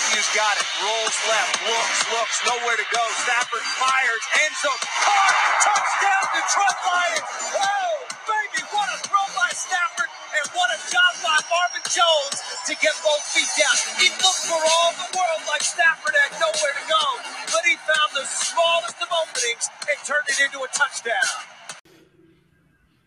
[0.00, 0.64] Matthews got it.
[0.80, 1.52] Rolls left.
[1.68, 2.36] Looks, looks.
[2.48, 3.04] Nowhere to go.
[3.28, 4.24] Stafford fires.
[4.40, 4.80] End zone.
[4.80, 5.36] Caught.
[5.60, 7.28] Touchdown, Detroit Lions.
[7.60, 7.92] Oh,
[8.24, 8.62] baby.
[8.72, 10.08] What a throw by Stafford.
[10.40, 12.38] And what a job by Marvin Jones
[12.70, 13.76] to get both feet down.
[14.00, 17.04] He looked for all the world like Stafford had nowhere to go.
[17.52, 21.59] But he found the smallest of openings and turned it into a touchdown.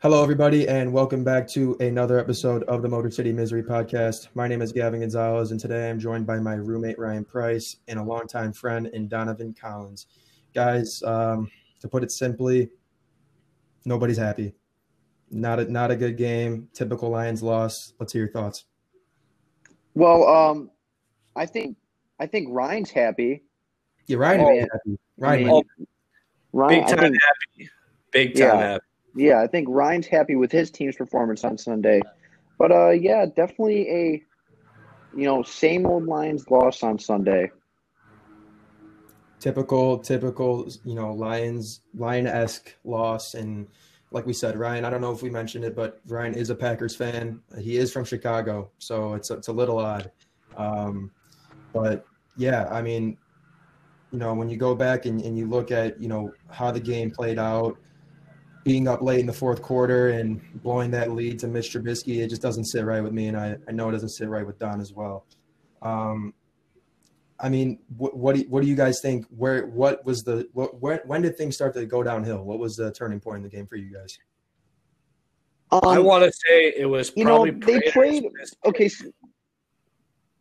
[0.04, 4.28] Hello, everybody, and welcome back to another episode of the Motor City Misery Podcast.
[4.36, 7.98] My name is Gavin Gonzalez, and today I'm joined by my roommate Ryan Price and
[7.98, 10.08] a longtime friend in Donovan Collins.
[10.54, 11.50] Guys, um,
[11.80, 12.70] to put it simply,
[13.86, 14.54] nobody's happy.
[15.32, 16.68] Not a not a good game.
[16.74, 17.94] Typical Lions loss.
[17.98, 18.66] Let's hear your thoughts.
[19.94, 20.70] Well, um,
[21.38, 21.78] I think
[22.20, 23.44] I think Ryan's happy.
[24.08, 25.00] Yeah, Ryan Oh, happy.
[25.18, 25.64] Ryan, I mean,
[26.52, 27.70] Ryan, Big time think, happy.
[28.12, 28.58] Big time Yeah.
[28.58, 28.86] happy.
[29.16, 32.02] Yeah, I think Ryan's happy with his team's performance on Sunday.
[32.58, 34.24] But uh, yeah, definitely a
[35.16, 37.52] you know same old Lions loss on Sunday.
[39.44, 43.68] typical typical you know lions lion-esque loss and
[44.12, 46.56] like we said ryan i don't know if we mentioned it but ryan is a
[46.56, 50.10] packers fan he is from chicago so it's it's a little odd
[50.56, 51.12] um,
[51.74, 53.18] but yeah i mean
[54.12, 56.80] you know when you go back and, and you look at you know how the
[56.80, 57.78] game played out
[58.64, 62.30] being up late in the fourth quarter and blowing that lead to Mitch Trubisky, it
[62.30, 64.58] just doesn't sit right with me, and I, I know it doesn't sit right with
[64.60, 65.26] Don as well.
[65.82, 66.34] Um,
[67.40, 69.26] I mean, what what do you, what do you guys think?
[69.36, 72.44] Where what was the what, where, when did things start to go downhill?
[72.44, 74.18] What was the turning point in the game for you guys?
[75.72, 78.26] Um, I want to say it was you know, probably they played-
[78.66, 78.86] okay.
[78.86, 79.04] s-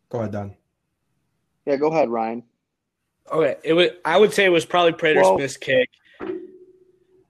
[0.09, 0.55] Go ahead, Don.
[1.65, 2.43] Yeah, go ahead, Ryan.
[3.31, 3.89] Okay, it was.
[4.05, 5.89] I would say it was probably Prater's Well- missed kick,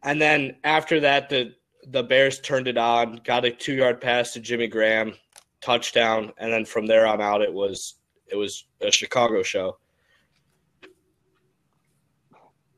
[0.03, 1.53] and then after that, the
[1.87, 5.13] the Bears turned it on, got a two yard pass to Jimmy Graham,
[5.61, 7.95] touchdown, and then from there on out, it was
[8.27, 9.77] it was a Chicago show.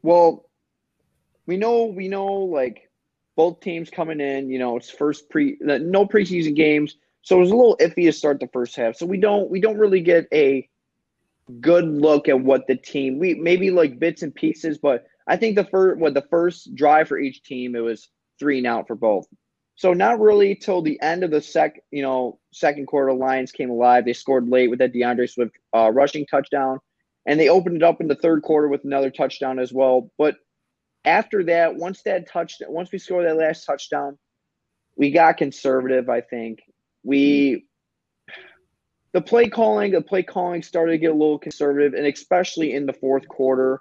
[0.02, 0.46] Well,
[1.46, 2.90] we know we know like
[3.36, 4.50] both teams coming in.
[4.50, 8.12] You know, it's first pre no preseason games, so it was a little iffy to
[8.12, 8.96] start the first half.
[8.96, 10.68] So we don't we don't really get a
[11.60, 15.56] good look at what the team we maybe like bits and pieces, but I think
[15.56, 18.10] the first what the first drive for each team it was
[18.40, 19.26] three and out for both.
[19.76, 23.70] So not really till the end of the sec you know second quarter, Lions came
[23.70, 24.06] alive.
[24.06, 26.80] They scored late with that DeAndre Swift uh, rushing touchdown
[27.26, 30.12] and they opened it up in the third quarter with another touchdown as well.
[30.18, 30.36] But
[31.04, 34.18] after that, once that touchdown, once we scored that last touchdown,
[34.96, 36.10] we got conservative.
[36.10, 36.62] I think
[37.04, 37.66] we
[39.14, 42.86] the play calling, the play calling started to get a little conservative, and especially in
[42.86, 43.80] the fourth quarter.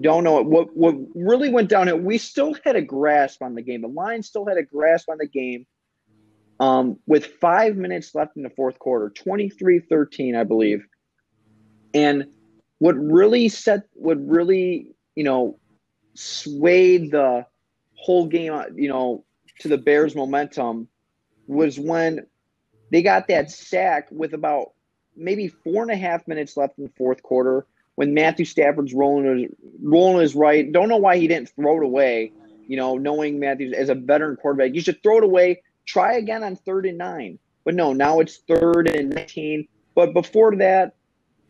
[0.00, 1.98] Don't know what what really went downhill.
[1.98, 3.82] We still had a grasp on the game.
[3.82, 5.66] The Lions still had a grasp on the game.
[6.60, 10.86] Um, with five minutes left in the fourth quarter, 23-13, I believe.
[11.92, 12.26] And
[12.78, 15.58] what really set what really you know
[16.14, 17.46] swayed the
[17.96, 19.24] whole game uh, you know
[19.60, 20.88] to the bears momentum
[21.46, 22.26] was when
[22.90, 24.72] they got that sack with about
[25.16, 29.38] maybe four and a half minutes left in the fourth quarter when matthew stafford's rolling
[29.38, 29.50] his
[29.82, 32.32] rolling his right don't know why he didn't throw it away
[32.66, 34.74] you know knowing matthews as a veteran quarterback.
[34.74, 37.38] You should throw it away try again on third and nine.
[37.64, 40.94] But no now it's third and 19 but before that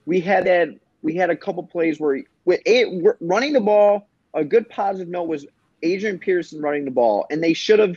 [0.07, 0.69] we had that
[1.03, 5.25] we had a couple plays where with eight, running the ball a good positive note
[5.25, 5.47] was
[5.83, 7.27] adrian peterson running the ball.
[7.31, 7.97] And they should have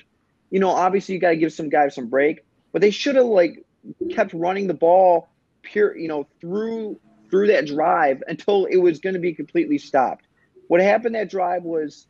[0.50, 3.26] you know obviously you got to give some guys some break but they should have
[3.26, 3.64] like
[4.12, 5.30] kept running the ball
[5.62, 7.00] pure you know through
[7.30, 10.26] through that drive until it was going to be completely stopped
[10.68, 12.08] what happened that drive was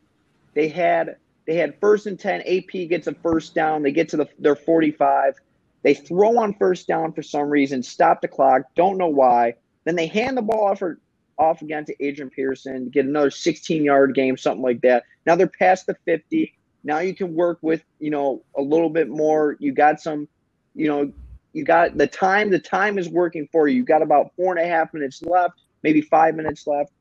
[0.54, 4.16] they had they had first and 10 ap gets a first down they get to
[4.16, 5.34] the their 45
[5.82, 9.54] they throw on first down for some reason stop the clock don't know why
[9.88, 11.00] then they hand the ball off, or,
[11.38, 15.04] off again to Adrian Peterson get another 16 yard game, something like that.
[15.24, 16.54] Now they're past the 50.
[16.84, 19.56] Now you can work with, you know, a little bit more.
[19.60, 20.28] You got some,
[20.74, 21.10] you know,
[21.52, 22.50] you got the time.
[22.50, 23.76] The time is working for you.
[23.76, 26.92] You got about four and a half minutes left, maybe five minutes left.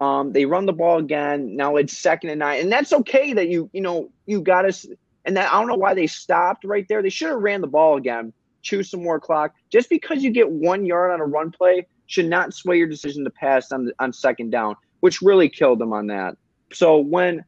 [0.00, 1.56] Um, they run the ball again.
[1.56, 3.32] Now it's second and nine, and that's okay.
[3.32, 4.86] That you, you know, you got us.
[5.26, 7.02] And that I don't know why they stopped right there.
[7.02, 8.32] They should have ran the ball again,
[8.62, 9.54] choose some more clock.
[9.70, 13.24] Just because you get one yard on a run play should not sway your decision
[13.24, 16.36] to pass on on second down, which really killed them on that.
[16.72, 17.44] So when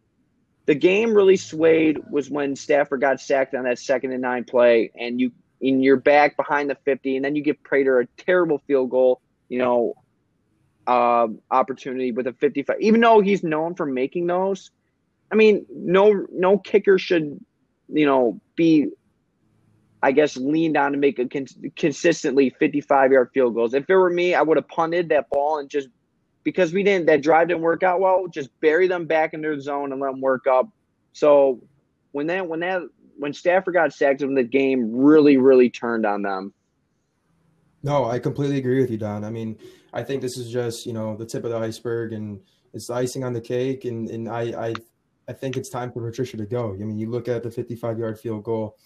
[0.67, 4.93] the game really swayed was when Stafford got sacked on that second and nine play,
[4.99, 5.33] and you
[5.63, 9.21] in you're back behind the fifty, and then you give Prater a terrible field goal,
[9.49, 9.95] you know,
[10.87, 12.77] uh, opportunity with a fifty-five.
[12.81, 14.71] Even though he's known for making those,
[15.31, 17.39] I mean, no no kicker should,
[17.89, 18.89] you know, be
[20.03, 23.73] I guess, leaned on to make a con- consistently 55 yard field goals.
[23.73, 25.89] If it were me, I would have punted that ball and just
[26.43, 29.61] because we didn't, that drive didn't work out well, just bury them back in their
[29.61, 30.69] zone and let them work up.
[31.13, 31.63] So
[32.11, 32.83] when that, when that,
[33.19, 36.53] when Stafford got sacked, him, the game really, really turned on them.
[37.83, 39.25] No, I completely agree with you, Don.
[39.25, 39.59] I mean,
[39.93, 42.41] I think this is just you know the tip of the iceberg, and
[42.73, 43.85] it's the icing on the cake.
[43.85, 44.75] And and I I
[45.29, 46.73] I think it's time for Patricia to go.
[46.73, 48.77] I mean, you look at the 55 yard field goal.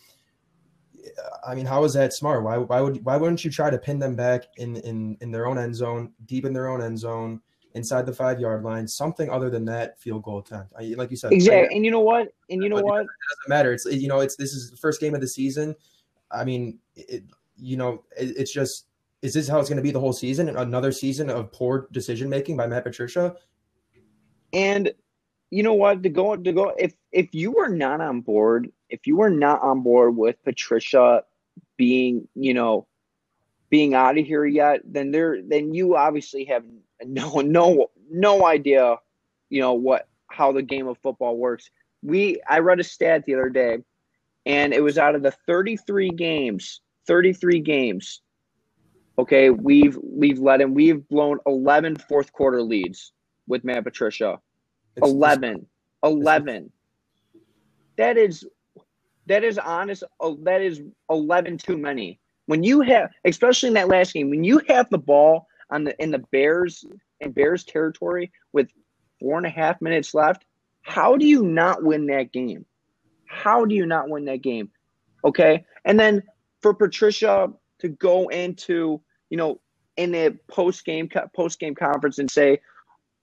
[1.47, 2.43] I mean, how is that smart?
[2.43, 5.47] Why why would why wouldn't you try to pin them back in in in their
[5.47, 7.41] own end zone, deep in their own end zone,
[7.77, 8.89] inside the five yard line?
[8.89, 10.73] Something other than that field goal attempt.
[10.79, 11.77] I, like you said, exactly.
[11.77, 12.29] And you know what?
[12.51, 13.03] And you know what?
[13.03, 13.73] It doesn't matter.
[13.73, 15.77] It's you know it's this is the first game of the season.
[16.31, 17.25] I mean, it,
[17.57, 18.87] you know, it, it's just
[19.23, 20.49] is this how it's going to be the whole season?
[20.49, 23.37] Another season of poor decision making by Matt Patricia?
[24.53, 24.93] And
[25.51, 26.03] you know what?
[26.03, 29.63] To go to go if if you were not on board, if you were not
[29.63, 31.25] on board with Patricia
[31.77, 32.87] being, you know,
[33.71, 36.65] being out of here yet, then there then you obviously have
[37.05, 38.97] no no no idea,
[39.51, 41.71] you know, what how the game of football works.
[42.03, 43.79] We I read a stat the other day,
[44.45, 48.21] and it was out of the 33 games, 33 games.
[49.19, 50.75] Okay, we've we've led him.
[50.75, 53.13] We've blown 11 fourth quarter leads
[53.47, 54.39] with Matt Patricia.
[54.97, 55.67] It's 11.
[56.03, 56.71] 11.
[57.97, 58.45] That is
[59.27, 60.05] that is honest.
[60.21, 62.21] Oh, that is 11 too many.
[62.47, 66.01] When you have, especially in that last game, when you have the ball on the
[66.03, 66.85] in the Bears
[67.21, 68.69] in Bears territory with
[69.21, 70.45] four and a half minutes left,
[70.83, 72.65] how do you not win that game?
[73.27, 74.71] How do you not win that game?
[75.25, 76.23] Okay, and then
[76.61, 79.61] for Patricia to go into you know
[79.97, 82.61] in the post game post game conference and say,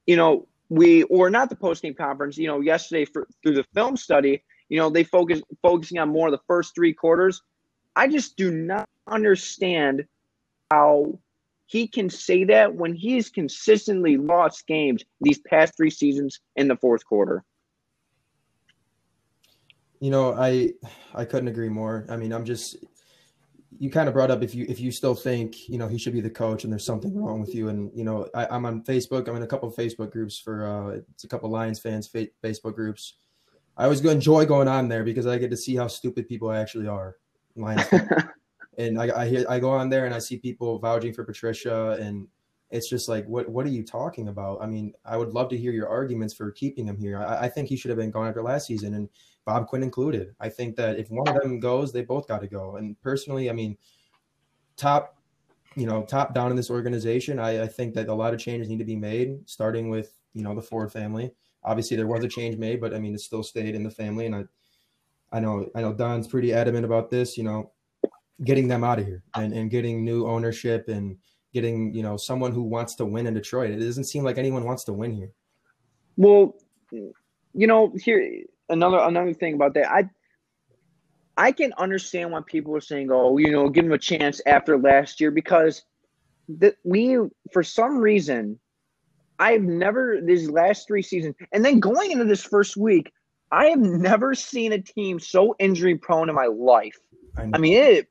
[0.06, 2.38] you know, we or not the post game conference.
[2.38, 6.28] You know, yesterday for, through the film study, you know, they focus focusing on more
[6.28, 7.42] of the first three quarters.
[7.96, 10.06] I just do not understand
[10.72, 11.20] how
[11.74, 16.76] he can say that when he's consistently lost games these past three seasons in the
[16.78, 17.44] fourth quarter.
[20.00, 20.74] You know, I
[21.16, 22.06] I couldn't agree more.
[22.10, 22.76] I mean, I'm just
[23.80, 26.14] you kind of brought up if you if you still think you know he should
[26.14, 28.84] be the coach and there's something wrong with you and you know I, am on
[28.84, 32.08] Facebook I'm in a couple of Facebook groups for uh, it's a couple Lions fans
[32.08, 33.16] fa- Facebook groups
[33.76, 36.88] I always enjoy going on there because I get to see how stupid people actually
[36.88, 37.16] are
[37.56, 37.88] Lions
[38.78, 41.98] and I, I hear I go on there and I see people vouching for Patricia
[42.00, 42.28] and
[42.72, 45.58] it's just like what what are you talking about I mean I would love to
[45.58, 48.28] hear your arguments for keeping him here I, I think he should have been gone
[48.28, 49.10] after last season and
[49.46, 50.36] Bob Quinn included.
[50.40, 52.78] I think that if one of them goes, they both got to go.
[52.78, 53.78] And personally, I mean,
[54.78, 55.18] top,
[55.76, 58.70] you know, top down in this organization, I, I think that a lot of changes
[58.70, 61.32] need to be made, starting with you know the Ford family.
[61.64, 64.26] Obviously, there was a change made, but I mean, it still stayed in the family.
[64.26, 64.44] And I,
[65.32, 67.38] I know, I know Don's pretty adamant about this.
[67.38, 67.72] You know,
[68.44, 71.18] getting them out of here uh, and and getting new ownership and
[71.54, 73.72] getting you know someone who wants to win in Detroit.
[73.72, 75.32] It doesn't seem like anyone wants to win here.
[76.18, 76.56] Well,
[76.92, 79.92] you know, here another another thing about that.
[79.92, 80.10] I
[81.38, 84.78] I can understand why people are saying, "Oh, you know, give him a chance after
[84.78, 85.84] last year," because
[86.48, 87.18] that we,
[87.52, 88.60] for some reason,
[89.40, 93.12] I've never these last three seasons, and then going into this first week,
[93.52, 96.98] I have never seen a team so injury prone in my life.
[97.38, 98.08] I, I mean, it,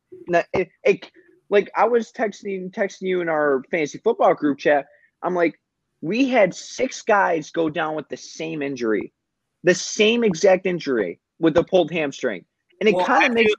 [0.52, 1.10] it, it,
[1.50, 4.86] like I was texting texting you in our fantasy football group chat.
[5.22, 5.60] I'm like,
[6.00, 9.12] we had six guys go down with the same injury
[9.64, 12.44] the same exact injury with the pulled hamstring,
[12.80, 13.52] and it well, kind of makes.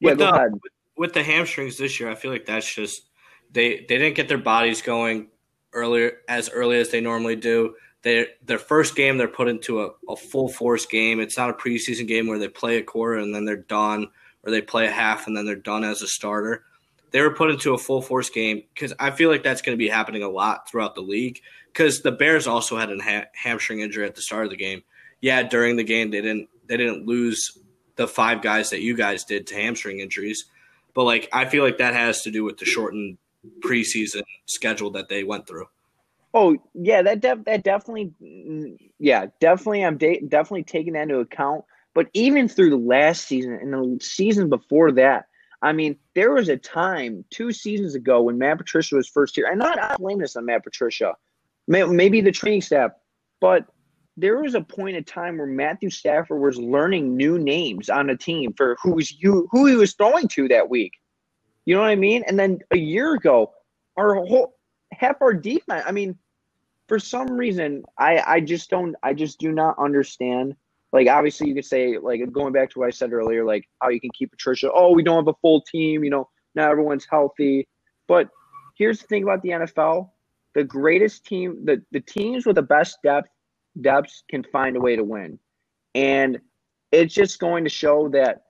[0.00, 0.52] Yeah, go the, ahead.
[0.96, 3.08] With the hamstrings this year, I feel like that's just
[3.50, 5.28] they they didn't get their bodies going
[5.72, 7.74] earlier as early as they normally do.
[8.02, 11.20] They their first game they're put into a, a full force game.
[11.20, 14.08] It's not a preseason game where they play a quarter and then they're done,
[14.46, 16.64] or they play a half and then they're done as a starter.
[17.10, 19.82] They were put into a full force game because I feel like that's going to
[19.82, 21.40] be happening a lot throughout the league.
[21.72, 24.82] Because the Bears also had a ha- hamstring injury at the start of the game
[25.20, 27.58] yeah, during the game they didn't they didn't lose
[27.96, 30.44] the five guys that you guys did to hamstring injuries,
[30.94, 33.18] but like I feel like that has to do with the shortened
[33.60, 35.66] preseason schedule that they went through.
[36.34, 39.84] Oh yeah, that def- that definitely, mm, yeah, definitely.
[39.84, 41.64] I'm de- definitely taking that into account.
[41.96, 45.28] But even through the last season and the season before that,
[45.62, 49.46] I mean, there was a time two seasons ago when Matt Patricia was first here,
[49.46, 51.14] and not I blame this on Matt Patricia,
[51.66, 52.90] maybe the training staff,
[53.40, 53.64] but
[54.18, 58.16] there was a point in time where Matthew Stafford was learning new names on a
[58.16, 60.92] team for who's you who he was throwing to that week.
[61.64, 62.24] You know what I mean?
[62.26, 63.54] And then a year ago,
[63.96, 64.54] our whole
[64.92, 65.84] half our defense.
[65.86, 66.18] I mean,
[66.88, 70.56] for some reason, I I just don't I just do not understand
[70.92, 73.88] like obviously you could say like going back to what I said earlier, like how
[73.88, 74.70] you can keep Patricia.
[74.72, 76.04] Oh, we don't have a full team.
[76.04, 77.68] You know, not everyone's healthy.
[78.08, 78.28] But
[78.76, 80.10] here's the thing about the NFL:
[80.54, 83.28] the greatest team, the the teams with the best depth
[83.80, 85.38] depths can find a way to win,
[85.94, 86.40] and
[86.92, 88.42] it's just going to show that.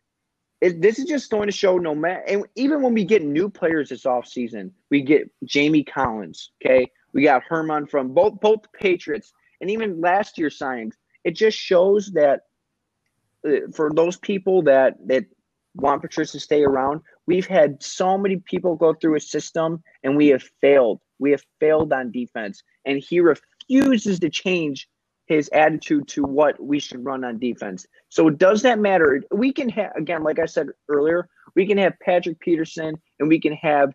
[0.63, 3.51] It, this is just going to show no matter, and even when we get new
[3.51, 6.53] players this offseason, we get Jamie Collins.
[6.65, 10.95] Okay, we got Harmon from both both Patriots, and even last year's signings
[11.27, 12.43] it just shows that
[13.47, 15.25] uh, for those people that that
[15.75, 20.17] want Patricia to stay around, we've had so many people go through a system and
[20.17, 21.01] we have failed.
[21.19, 24.89] We have failed on defense, and he refuses to change
[25.27, 27.85] his attitude to what we should run on defense.
[28.09, 29.25] So does that matter?
[29.33, 33.41] We can have again, like I said earlier, we can have Patrick Peterson and we
[33.41, 33.93] can have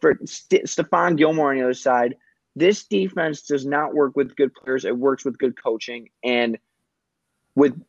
[0.00, 2.14] for St- Stephon Gilmore on the other side
[2.56, 4.84] this defense does not work with good players.
[4.84, 6.10] It works with good coaching.
[6.22, 6.58] And
[7.54, 7.80] with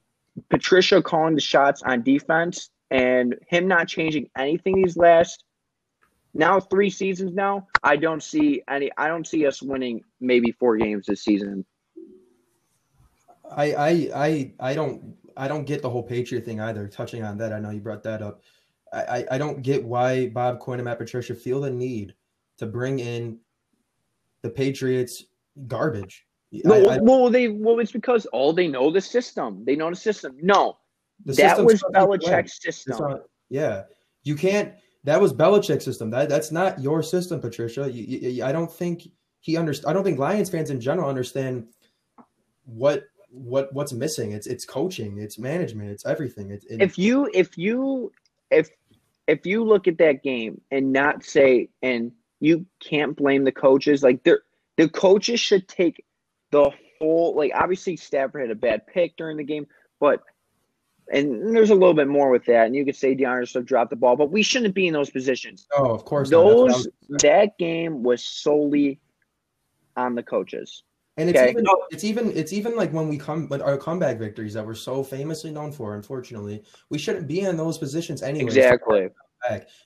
[0.50, 5.44] Patricia calling the shots on defense and him not changing anything these last
[6.34, 10.78] now three seasons now, I don't see any I don't see us winning maybe four
[10.78, 11.66] games this season.
[13.50, 16.88] I I I I don't I don't get the whole Patriot thing either.
[16.88, 18.42] Touching on that, I know you brought that up.
[18.94, 22.16] I, I don't get why Bob Quinn and Matt Patricia feel the need
[22.58, 23.40] to bring in
[24.46, 25.24] the Patriots
[25.68, 26.28] garbage.
[26.52, 29.66] No, I, I, well, they well, it's because all they know the system.
[29.66, 30.38] They know the system.
[30.40, 30.78] No,
[31.26, 32.98] the that was Belichick's system.
[33.00, 33.84] Not, yeah,
[34.24, 34.76] you can't.
[35.04, 36.12] That was Belichick's system.
[36.12, 37.92] That that's not your system, Patricia.
[37.92, 39.08] You, you, I don't think
[39.40, 39.90] he understand.
[39.90, 41.66] I don't think Lions fans in general understand
[42.66, 44.34] what what what's missing.
[44.34, 46.52] It's it's coaching, it's management, it's everything.
[46.52, 48.12] It's, it, if you if you
[48.52, 48.70] if
[49.28, 52.12] if you look at that game and not say and
[52.46, 54.04] you can't blame the coaches.
[54.04, 54.34] Like they
[54.78, 56.06] the coaches should take
[56.52, 59.66] the whole like obviously Stafford had a bad pick during the game,
[60.00, 60.22] but
[61.12, 62.68] and there's a little bit more with that.
[62.68, 65.68] And you could say DeAndre dropped the ball, but we shouldn't be in those positions.
[65.76, 66.30] Oh, of course.
[66.30, 69.00] Those that game was solely
[69.96, 70.84] on the coaches.
[71.18, 71.52] And it's okay.
[71.52, 74.76] even it's even it's even like when we come with our comeback victories that we're
[74.76, 75.96] so famously known for.
[75.96, 78.46] Unfortunately, we shouldn't be in those positions anyway.
[78.46, 79.10] Exactly.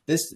[0.06, 0.34] This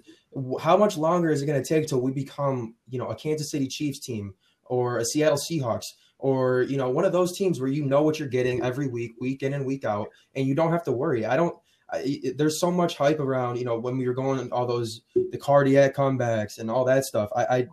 [0.62, 3.52] how much longer is it going to take till we become, you know, a Kansas
[3.52, 4.34] City Chiefs team
[4.66, 5.86] or a Seattle Seahawks
[6.24, 9.12] or you know one of those teams where you know what you're getting every week,
[9.20, 11.26] week in and week out, and you don't have to worry.
[11.26, 11.56] I don't.
[11.92, 15.02] I, there's so much hype around, you know, when we were going all those
[15.32, 17.30] the cardiac comebacks and all that stuff.
[17.36, 17.68] I, I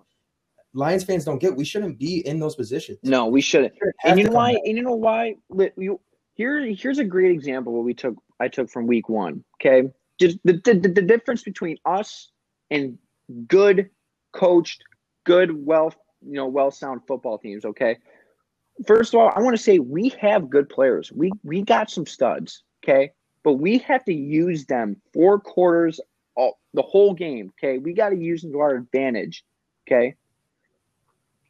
[0.74, 1.56] Lions fans don't get.
[1.56, 2.98] We shouldn't be in those positions.
[3.02, 3.72] No, we shouldn't.
[3.80, 4.54] We and you know why?
[4.54, 4.62] Back.
[4.66, 5.36] And you know why?
[5.76, 6.00] You
[6.34, 6.60] here.
[6.66, 7.72] Here's a great example.
[7.72, 8.16] What we took.
[8.40, 9.44] I took from week one.
[9.60, 9.88] Okay,
[10.20, 12.30] just the, the, the difference between us
[12.70, 12.98] and
[13.48, 13.88] good
[14.32, 14.84] coached,
[15.24, 15.92] good, well,
[16.24, 17.64] you know, well sound football teams.
[17.64, 17.96] Okay.
[18.86, 21.10] First of all, I want to say we have good players.
[21.10, 22.62] We we got some studs.
[22.84, 23.12] Okay.
[23.42, 25.98] But we have to use them four quarters,
[26.34, 27.52] all, the whole game.
[27.58, 27.78] Okay.
[27.78, 29.44] We got to use them to our advantage.
[29.88, 30.14] Okay.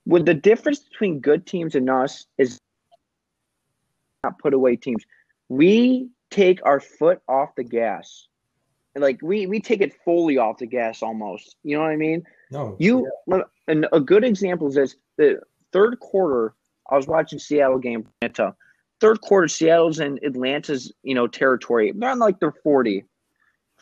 [0.06, 2.58] With the difference between good teams and us is
[4.22, 5.04] not put away teams.
[5.48, 8.28] We take our foot off the gas
[8.96, 11.56] like we we take it fully off the gas almost.
[11.62, 12.24] You know what I mean?
[12.50, 12.76] No.
[12.78, 13.42] You yeah.
[13.68, 15.40] and a good example is this: the
[15.72, 16.54] third quarter.
[16.90, 18.06] I was watching Seattle game.
[18.22, 18.54] Atlanta.
[19.00, 21.92] Third quarter, Seattle's in Atlanta's you know territory.
[21.94, 23.04] They're on like their forty.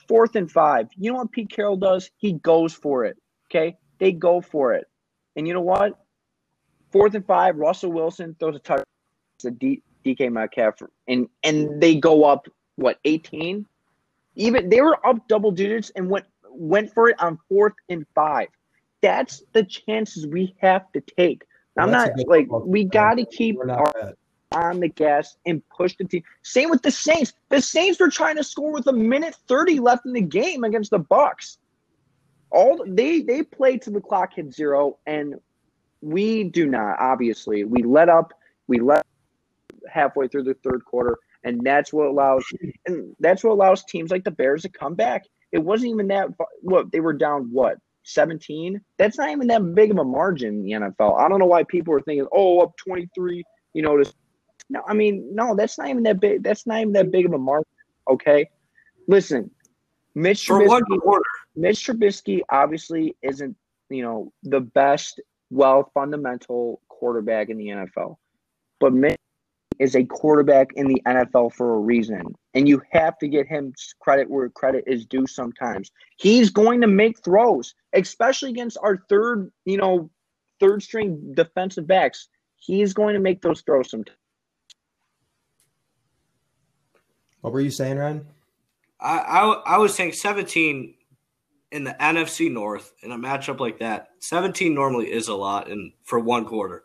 [0.07, 0.89] Fourth and five.
[0.97, 2.11] You know what Pete Carroll does?
[2.19, 3.17] He goes for it.
[3.51, 4.87] Okay, they go for it.
[5.37, 5.99] And you know what?
[6.93, 7.57] Fourth and five.
[7.57, 8.85] Russell Wilson throws a touch
[9.41, 10.77] to D, DK Metcalf,
[11.09, 12.47] and and they go up
[12.77, 13.67] what eighteen
[14.39, 18.49] even they were up double digits and went went for it on fourth and five.
[19.03, 21.43] That's the chances we have to take.
[21.77, 24.15] Well, I'm not like we got to keep our
[24.53, 26.23] on the gas and push the team.
[26.43, 27.35] Same with the Saints.
[27.51, 30.91] The Saints were trying to score with a minute 30 left in the game against
[30.91, 31.59] the Bucs.
[32.51, 35.35] All they they played to the clock hit zero, and
[36.01, 36.99] we do not.
[36.99, 38.33] Obviously, we let up.
[38.69, 39.05] We let
[39.91, 41.19] halfway through the third quarter
[41.49, 42.45] and that's what allows
[42.87, 45.25] and that's what allows teams like the Bears to come back.
[45.51, 46.29] It wasn't even that.
[46.61, 48.81] What they were down what 17?
[48.99, 51.19] That's not even that big of a margin in the NFL.
[51.19, 53.43] I don't know why people are thinking, oh, up 23.
[53.73, 54.13] You know, to,
[54.69, 56.43] no, I mean, no, that's not even that big.
[56.43, 57.67] That's not even that big of a margin.
[58.11, 58.49] Okay,
[59.07, 59.51] listen,
[60.15, 61.21] Mitch For Trubisky,
[61.57, 63.57] Mitch Trubisky obviously isn't
[63.89, 68.17] you know the best, well fundamental quarterback in the NFL,
[68.81, 69.19] but Mitch
[69.79, 72.23] is a quarterback in the NFL for a reason.
[72.55, 75.91] And you have to get him credit where credit is due sometimes.
[76.17, 80.11] He's going to make throws, especially against our third, you know,
[80.61, 82.29] third string defensive backs.
[82.57, 84.17] He's going to make those throws sometimes.
[87.41, 88.27] What were you saying, Ryan?
[89.01, 90.95] I, I I was saying 17
[91.71, 94.09] in the NFC North in a matchup like that.
[94.21, 96.85] 17 normally is a lot in for one quarter.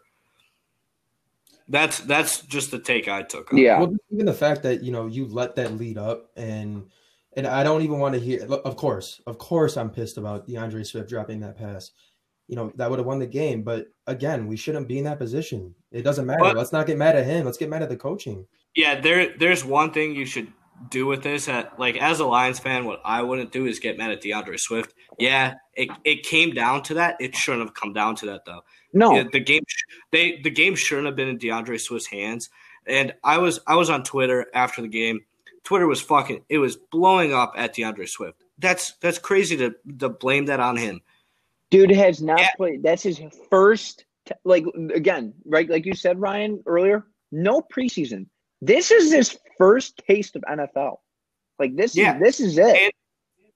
[1.67, 3.53] That's that's just the take I took.
[3.53, 3.59] on.
[3.59, 3.79] Yeah.
[3.79, 6.89] Well, even the fact that you know you let that lead up and
[7.35, 8.43] and I don't even want to hear.
[8.43, 11.91] Of course, of course, I'm pissed about DeAndre Swift dropping that pass.
[12.47, 15.17] You know that would have won the game, but again, we shouldn't be in that
[15.19, 15.73] position.
[15.91, 16.39] It doesn't matter.
[16.41, 17.45] But- Let's not get mad at him.
[17.45, 18.45] Let's get mad at the coaching.
[18.75, 20.51] Yeah, there there's one thing you should
[20.89, 21.47] do with this.
[21.47, 24.59] At, like as a Lions fan, what I wouldn't do is get mad at DeAndre
[24.59, 24.93] Swift.
[25.19, 27.17] Yeah, it, it came down to that.
[27.19, 28.61] It shouldn't have come down to that though.
[28.93, 29.15] No.
[29.15, 29.63] Yeah, the game
[30.11, 32.49] they the game shouldn't have been in DeAndre Swift's hands.
[32.85, 35.21] And I was I was on Twitter after the game.
[35.63, 38.43] Twitter was fucking it was blowing up at DeAndre Swift.
[38.59, 41.01] That's that's crazy to to blame that on him.
[41.71, 42.49] Dude has not Yeah.
[42.55, 42.83] played.
[42.83, 44.05] That's his first.
[44.25, 45.69] T- like again, right?
[45.69, 47.05] Like you said, Ryan earlier.
[47.31, 48.27] No preseason.
[48.61, 50.97] This is his first taste of NFL.
[51.59, 52.15] Like this Yeah.
[52.15, 52.75] is this is it.
[52.75, 52.91] And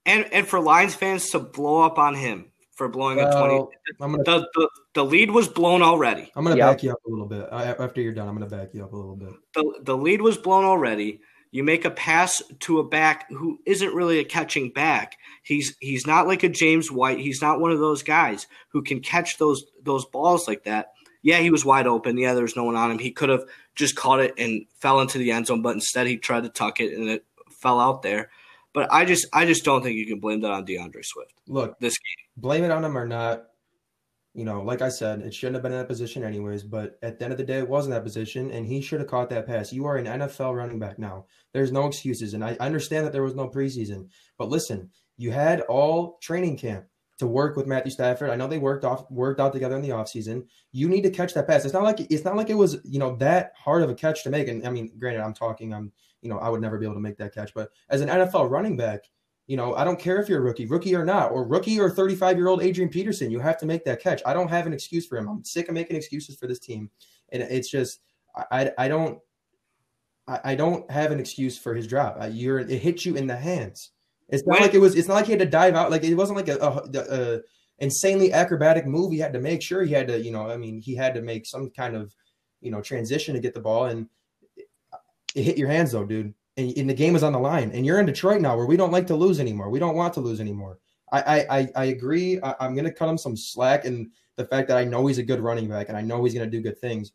[0.06, 3.56] and and for Lions fans to blow up on him for blowing a twenty
[4.00, 6.30] I'm gonna the, the the lead was blown already.
[6.36, 6.68] I'm gonna Yep.
[6.70, 7.48] back you up a little bit.
[7.52, 9.30] After you're done, I'm gonna back you up a little bit.
[9.54, 11.20] the the lead was blown already.
[11.50, 15.16] You make a pass to a back who isn't really a catching back.
[15.42, 17.18] He's he's not like a James White.
[17.18, 20.92] He's not one of those guys who can catch those those balls like that.
[21.22, 22.16] Yeah, he was wide open.
[22.16, 22.98] Yeah, there was no one on him.
[22.98, 23.44] He could have
[23.78, 26.80] just caught it and fell into the end zone, but instead he tried to tuck
[26.80, 28.30] it and it fell out there.
[28.74, 31.32] But I just I just don't think you can blame that on DeAndre Swift.
[31.46, 32.26] Look, This game.
[32.36, 33.44] blame it on him or not.
[34.34, 36.62] You know, like I said, it shouldn't have been in that position anyways.
[36.62, 39.00] But at the end of the day, it was in that position, and he should
[39.00, 39.72] have caught that pass.
[39.72, 41.26] You are an NFL running back now.
[41.52, 44.08] There's no excuses, and I I understand that there was no preseason.
[44.36, 46.84] But listen, you had all training camp
[47.18, 48.30] to work with Matthew Stafford.
[48.30, 50.46] I know they worked off worked out together in the offseason.
[50.72, 51.64] You need to catch that pass.
[51.64, 54.22] It's not like it's not like it was you know that hard of a catch
[54.24, 54.48] to make.
[54.48, 55.74] And I mean, granted, I'm talking.
[55.74, 57.52] I'm you know I would never be able to make that catch.
[57.54, 59.04] But as an NFL running back,
[59.48, 61.90] you know, I don't care if you're a rookie, rookie or not, or rookie or
[61.90, 64.22] 35 year old Adrian Peterson, you have to make that catch.
[64.26, 65.26] I don't have an excuse for him.
[65.26, 66.90] I'm sick of making excuses for this team.
[67.32, 68.00] And it's just,
[68.52, 69.18] I, I, don't,
[70.26, 72.18] I, I don't have an excuse for his drop.
[72.20, 73.90] I, you're, it hit you in the hands.
[74.28, 75.90] It's not When- like it was, it's not like he had to dive out.
[75.90, 77.38] Like it wasn't like a, a, a uh,
[77.78, 79.12] insanely acrobatic move.
[79.12, 81.22] He had to make sure he had to, you know, I mean, he had to
[81.22, 82.14] make some kind of,
[82.60, 84.08] you know, transition to get the ball and
[85.34, 87.70] it hit your hands though, dude and, and the game is on the line.
[87.72, 89.70] And you're in Detroit now, where we don't like to lose anymore.
[89.70, 90.78] We don't want to lose anymore.
[91.12, 92.40] I I I, I agree.
[92.42, 95.18] I, I'm going to cut him some slack and the fact that I know he's
[95.18, 97.12] a good running back and I know he's going to do good things.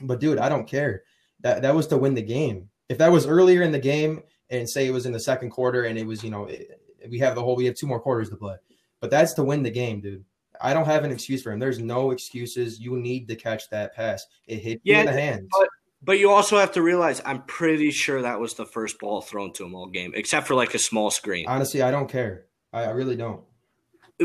[0.00, 1.02] But dude, I don't care.
[1.40, 2.70] That that was to win the game.
[2.88, 5.84] If that was earlier in the game and say it was in the second quarter
[5.84, 6.80] and it was you know it,
[7.10, 8.56] we have the whole we have two more quarters to play,
[9.00, 10.24] but that's to win the game, dude.
[10.60, 11.60] I don't have an excuse for him.
[11.60, 12.80] There's no excuses.
[12.80, 14.26] You need to catch that pass.
[14.46, 15.48] It hit you in the hands.
[15.52, 15.68] but-
[16.02, 19.52] But you also have to realize I'm pretty sure that was the first ball thrown
[19.54, 21.46] to him all game, except for like a small screen.
[21.48, 22.46] Honestly, I don't care.
[22.72, 23.42] I, I really don't.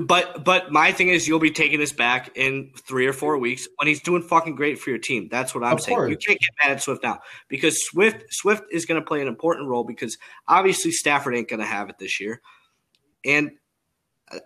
[0.01, 3.67] But but my thing is you'll be taking this back in three or four weeks
[3.77, 5.27] when he's doing fucking great for your team.
[5.29, 6.10] That's what I'm Of saying.
[6.10, 9.27] You can't get mad at Swift now because Swift Swift is going to play an
[9.27, 12.41] important role because obviously Stafford ain't going to have it this year,
[13.23, 13.51] and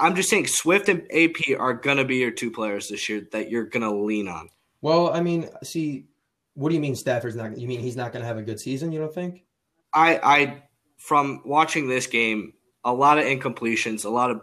[0.02, 3.26] I'm just saying Swift and AP are going to be your two players this year
[3.32, 4.50] that you're going to lean on.
[4.82, 6.08] Well, I mean, see,
[6.56, 7.58] what do you mean Stafford's not?
[7.58, 8.92] You mean he's not going to have a good season?
[8.92, 9.46] You don't think?
[9.94, 10.64] I I
[10.98, 14.42] from watching this game, a lot of incompletions, a lot of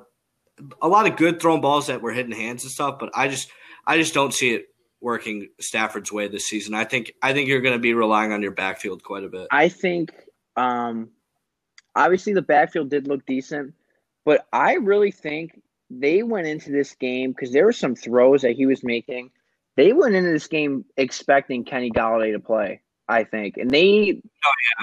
[0.81, 3.51] a lot of good thrown balls that were hitting hands and stuff, but I just
[3.87, 4.67] I just don't see it
[5.01, 6.75] working Stafford's way this season.
[6.75, 9.49] I think I think you're going to be relying on your backfield quite a bit.
[9.51, 10.13] I think
[10.57, 11.11] um
[11.95, 13.75] obviously the backfield did look decent,
[14.25, 18.53] but I really think they went into this game because there were some throws that
[18.53, 19.31] he was making.
[19.77, 23.57] They went into this game expecting Kenny Golladay to play, I think.
[23.57, 24.23] And they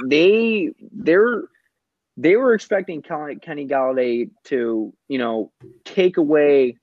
[0.07, 1.43] they they're
[2.17, 5.51] they were expecting Kenny, Golladay to, you know,
[5.85, 6.77] take away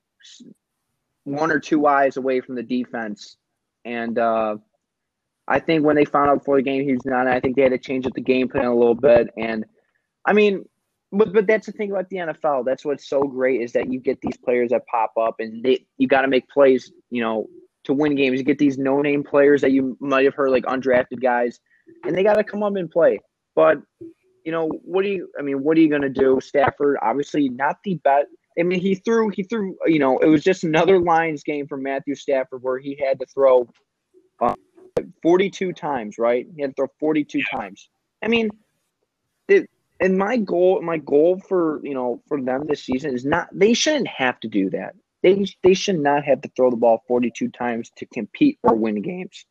[1.23, 3.37] one or two eyes away from the defense.
[3.85, 4.57] And uh
[5.47, 7.63] I think when they found out before the game he was not, I think they
[7.63, 9.29] had to change up the game plan a little bit.
[9.35, 9.65] And
[10.23, 10.63] I mean,
[11.11, 12.65] but but that's the thing about the NFL.
[12.65, 15.85] That's what's so great is that you get these players that pop up, and they
[15.97, 17.47] you got to make plays, you know,
[17.85, 18.37] to win games.
[18.37, 21.59] You get these no name players that you might have heard like undrafted guys,
[22.03, 23.19] and they got to come up and play.
[23.55, 23.79] But
[24.49, 25.29] you know, what do you?
[25.37, 26.39] I mean, what are you going to do?
[26.41, 28.29] Stafford, obviously not the best.
[28.59, 29.77] I mean, he threw, he threw.
[29.85, 33.27] You know, it was just another Lions game for Matthew Stafford where he had to
[33.27, 33.69] throw
[34.41, 34.55] uh,
[35.21, 36.47] 42 times, right?
[36.55, 37.89] He had to throw 42 times.
[38.23, 38.49] I mean,
[39.47, 43.49] it, and my goal, my goal for you know for them this season is not.
[43.53, 44.95] They shouldn't have to do that.
[45.21, 49.03] They they should not have to throw the ball 42 times to compete or win
[49.03, 49.45] games.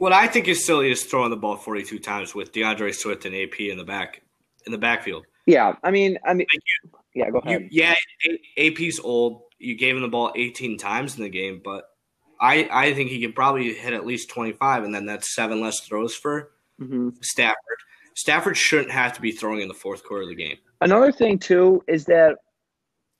[0.00, 3.36] What I think is silly is throwing the ball 42 times with DeAndre Swift and
[3.36, 4.22] AP in the back
[4.64, 5.26] in the backfield.
[5.44, 7.68] Yeah, I mean, I mean, Thank yeah, go You, ahead.
[7.70, 7.94] yeah,
[8.56, 9.42] AP's old.
[9.58, 11.84] You gave him the ball 18 times in the game, but
[12.40, 15.80] I I think he can probably hit at least 25, and then that's seven less
[15.80, 17.58] throws for hmm Stafford.
[18.16, 20.56] Stafford shouldn't have to be throwing in the fourth quarter of the game.
[20.80, 22.36] Another thing too is that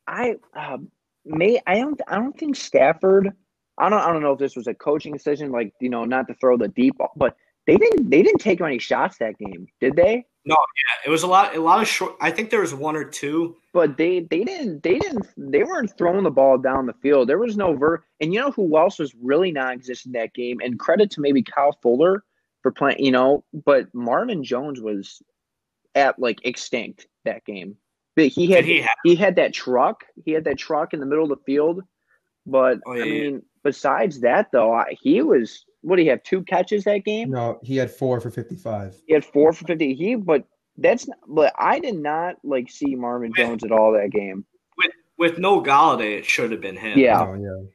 [0.07, 0.79] I uh,
[1.27, 3.35] may I don't I don't think Stafford.
[3.81, 6.29] I don't I don't know if this was a coaching decision, like you know, not
[6.29, 9.67] to throw the deep, ball, but they didn't they didn't take many shots that game,
[9.81, 10.25] did they?
[10.45, 12.17] No, yeah, it was a lot a lot of short.
[12.21, 13.57] I think there was one or two.
[13.73, 17.29] But they they didn't they didn't they weren't throwing the ball down the field.
[17.29, 18.03] There was no ver.
[18.21, 20.59] And you know who else was really non-existent that game?
[20.63, 22.25] And credit to maybe Kyle Fuller
[22.63, 23.05] for playing.
[23.05, 25.23] You know, but Marvin Jones was
[25.95, 27.77] at like extinct that game.
[28.17, 28.97] But he had he have?
[29.05, 30.05] he had that truck.
[30.25, 31.83] He had that truck in the middle of the field.
[32.47, 35.65] But Oh, yeah, I mean, besides that though, I, he was.
[35.83, 36.23] What do you have?
[36.23, 37.31] Two catches that game.
[37.31, 38.97] No, he had four for 55.
[39.07, 39.95] He had four for fifty.
[39.95, 40.45] He, but
[40.77, 41.09] that's.
[41.09, 43.47] Not, but I did not like see Marvin Yeah.
[43.47, 44.45] Jones at all that game.
[44.77, 46.99] With with no Golladay, it should have been him.
[46.99, 47.25] Yeah.
[47.25, 47.67] No, yeah.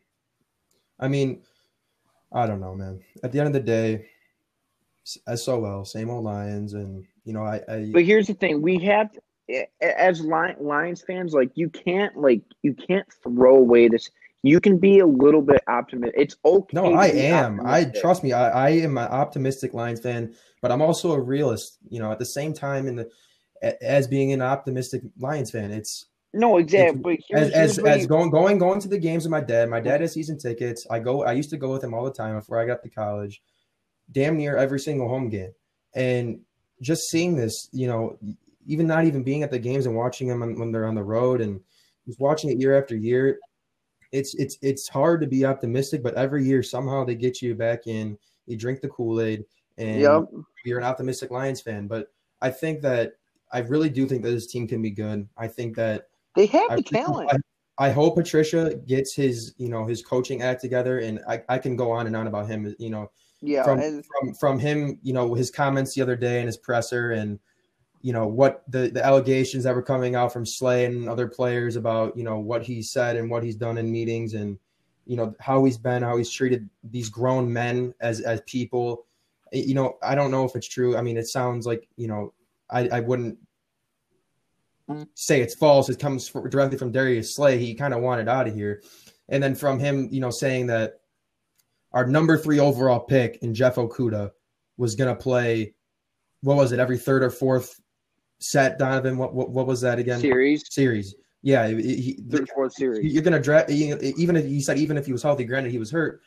[1.00, 1.42] I mean,
[2.32, 3.02] I don't know, man.
[3.24, 4.06] At the end of the day,
[5.06, 8.78] s- SOL, same old Lions, and you know, I, I But here's the thing: we
[8.86, 9.10] have,
[9.82, 14.12] as Lions fans, like you can't, like you can't throw away this.
[14.46, 16.14] You can be a little bit optimistic.
[16.22, 16.68] It's okay.
[16.74, 17.66] no, I am.
[17.66, 18.32] I trust me.
[18.32, 21.80] I, I am an optimistic Lions fan, but I'm also a realist.
[21.90, 23.10] You know, at the same time, in the
[23.82, 27.16] as being an optimistic Lions fan, it's No, exactly.
[27.32, 29.68] It's- as as, as you- going going going to the games with my dad.
[29.68, 30.86] My dad has season tickets.
[30.92, 31.24] I go.
[31.24, 33.42] I used to go with him all the time before I got to college.
[34.12, 35.54] Damn near every single home game,
[35.96, 36.42] and
[36.82, 38.20] just seeing this, you know,
[38.68, 41.42] even not even being at the games and watching them when they're on the road
[41.42, 41.62] and
[42.06, 43.40] just watching it year after year.
[44.12, 47.88] It's it's it's hard to be optimistic, but every year somehow they get you back
[47.88, 48.18] in.
[48.46, 49.46] You drink the Kool Aid,
[49.78, 50.24] and Yep.
[50.66, 51.88] you're an optimistic Lions fan.
[51.88, 53.14] But I think that
[53.52, 55.28] I really do think that this team can be good.
[55.38, 57.32] I think that They have I, the talent.
[57.32, 61.58] I, I hope Patricia gets his, you know, his coaching act together, and I, I
[61.58, 62.74] can go on and on about him.
[62.80, 66.40] You know, yeah, from and from from him, you know, his comments the other day
[66.40, 67.40] in his presser, and
[68.06, 71.76] you know what the the allegations that were coming out from Slay and other players
[71.76, 74.60] about you know what he said and what he's done in meetings, and
[75.08, 79.08] you know how he's been, how he's treated these grown men as as people.
[79.52, 80.96] You know, I don't know if it's true.
[80.96, 82.32] I mean, it sounds like you know,
[82.70, 83.40] I I wouldn't
[85.16, 85.90] say it's false.
[85.90, 87.58] It comes directly from Darius Slay.
[87.58, 88.84] He kind of wanted out of here,
[89.30, 91.00] and then from him, you know, saying that
[91.92, 94.30] our number three overall pick in Jeff Okudah
[94.78, 95.74] was going to play.
[96.42, 96.78] What was it?
[96.78, 97.82] Every third or fourth
[98.40, 99.18] set, Donovan.
[99.18, 100.20] What what, what was that again?
[100.20, 101.16] series, Series.
[101.42, 103.14] Yeah, he, third, fourth series.
[103.14, 105.44] you're going to draft even if he said even if he was healthy.
[105.44, 106.22] Granted, he was hurt.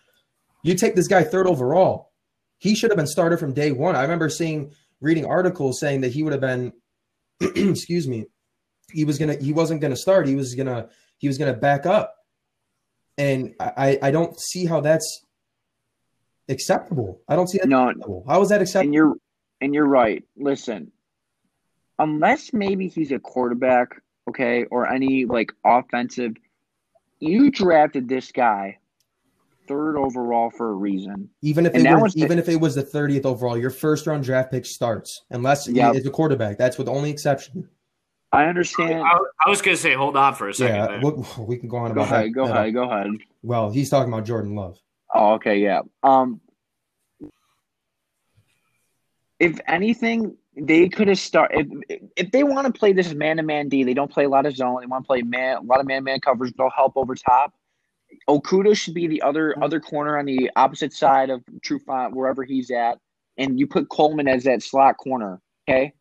[0.62, 2.12] You take this guy third overall.
[2.58, 3.96] He should have been started from day one.
[3.96, 6.72] I remember seeing reading articles saying that he would have been.
[7.40, 8.26] excuse me.
[8.92, 9.34] He was gonna.
[9.34, 10.28] He wasn't gonna start.
[10.28, 10.88] He was gonna.
[11.18, 12.14] He was gonna back up.
[13.16, 13.98] And I.
[14.00, 15.24] I don't see how that's
[16.48, 17.20] acceptable.
[17.28, 17.68] I don't see that.
[17.68, 18.24] No, acceptable.
[18.28, 18.86] How is that acceptable?
[18.86, 19.14] and you're
[19.60, 20.24] and you're right.
[20.36, 20.92] Listen,
[21.98, 26.34] unless maybe he's a quarterback, okay, or any like offensive,
[27.20, 28.78] you drafted this guy
[29.66, 31.28] third overall for a reason.
[31.42, 33.70] Even if And it was, was the- even if it was the thirtieth overall, your
[33.70, 35.92] first round draft pick starts unless Yeah.
[35.92, 36.56] he is a quarterback.
[36.56, 37.68] That's with the only exception.
[38.32, 39.02] I understand.
[39.02, 41.02] I, I was gonna say, hold on for a second.
[41.02, 42.24] Yeah, we, we can go on Go about ahead.
[42.26, 42.30] that.
[42.30, 42.74] Go ahead.
[42.74, 43.10] Go ahead.
[43.42, 44.78] Well, he's talking about Jordan Love.
[45.14, 45.80] Oh, okay, yeah.
[46.02, 46.40] Um,
[49.38, 51.72] if anything, they could have started.
[51.88, 54.28] If, if they want to play this man to man D, they don't play a
[54.28, 54.80] lot of zone.
[54.80, 56.54] They want to play man, a lot of man man coverage.
[56.56, 57.54] They'll help over top.
[58.28, 59.62] Okudah should be the other mm-hmm.
[59.62, 62.98] other corner on the opposite side of Trufant, wherever he's at,
[63.36, 65.40] and you put Coleman as that slot corner.
[65.68, 65.92] Okay,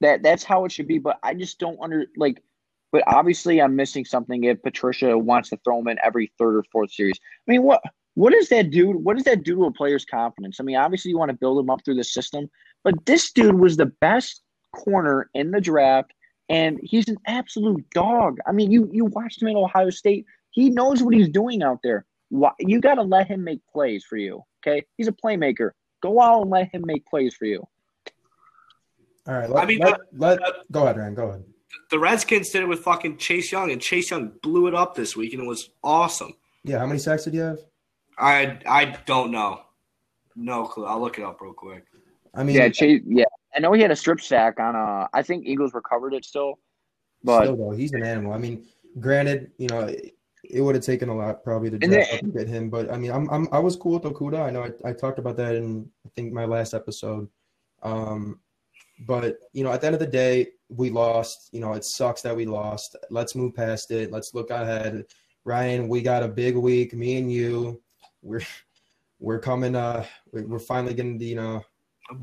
[0.00, 0.98] that that's how it should be.
[0.98, 2.42] But I just don't under like.
[2.90, 6.64] But obviously, I'm missing something if Patricia wants to throw him in every third or
[6.72, 7.18] fourth series.
[7.46, 7.82] I mean, what
[8.18, 8.90] what does that do?
[8.90, 10.58] What does that do to a player's confidence?
[10.58, 12.50] I mean, obviously, you want to build him up through the system,
[12.82, 14.42] but this dude was the best
[14.74, 16.12] corner in the draft,
[16.48, 18.38] and he's an absolute dog.
[18.44, 20.26] I mean, you you watched him at Ohio State.
[20.50, 22.06] He knows what he's doing out there.
[22.30, 24.42] Why, you got to let him make plays for you.
[24.66, 25.70] Okay, he's a playmaker.
[26.02, 27.64] Go out and let him make plays for you.
[29.28, 29.48] All right.
[29.48, 31.14] Let, I mean, let, let, uh, go ahead, Ryan.
[31.14, 31.44] Go ahead.
[31.92, 35.14] the Redskins did it with fucking Chase Young, and Chase Young blew it up this
[35.14, 36.32] week, and it was awesome.
[36.64, 36.80] Yeah.
[36.80, 37.60] How many sacks did you have?
[38.18, 39.62] I I don't know,
[40.36, 40.86] no clue.
[40.86, 41.84] I'll look it up real quick.
[42.34, 43.24] I mean, Yeah, Chase, yeah.
[43.54, 44.76] I know he had a strip sack on.
[44.76, 46.58] Uh, I think Eagles recovered it still,
[47.24, 48.32] but still though, he's an animal.
[48.32, 48.66] I mean,
[49.00, 52.22] granted, you know, it, it would have taken a lot probably to draft they- up
[52.22, 54.46] and get him, but I mean, I'm, I'm I was cool with Okudah.
[54.46, 57.28] I know I, I talked about that in I think my last episode.
[57.82, 58.40] Um,
[59.06, 61.48] but you know, at the end of the day, we lost.
[61.52, 62.96] You know, it sucks that we lost.
[63.10, 64.10] Let's move past it.
[64.10, 65.04] Let's look ahead.
[65.44, 66.92] Ryan, we got a big week.
[66.94, 67.80] Me and you,
[68.22, 68.42] we're
[69.18, 69.74] we're coming.
[69.74, 71.64] Uh, we're finally getting the you know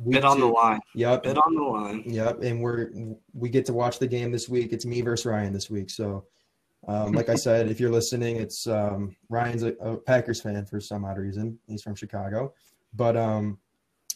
[0.09, 0.79] bit on the line.
[0.95, 1.23] Yep.
[1.23, 2.03] Bit on the line.
[2.05, 2.43] Yep.
[2.43, 2.91] And we're
[3.33, 4.73] we get to watch the game this week.
[4.73, 5.89] It's me versus Ryan this week.
[5.89, 6.25] So,
[6.87, 10.79] um, like I said, if you're listening, it's um, Ryan's a, a, Packers fan for
[10.79, 11.59] some odd reason.
[11.67, 12.53] He's from Chicago,
[12.93, 13.59] but um,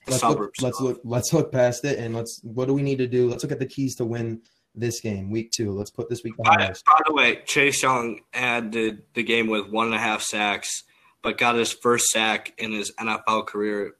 [0.07, 3.07] let's look, let's look let's look past it and let's what do we need to
[3.07, 3.29] do?
[3.29, 4.41] Let's look at the keys to win
[4.75, 5.71] this game, week two.
[5.71, 6.83] Let's put this week behind by, us.
[6.83, 10.83] By the way, Chase Young ended the game with one and a half sacks,
[11.21, 13.95] but got his first sack in his NFL career